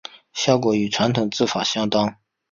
[0.33, 2.15] 效果与传统制法相当。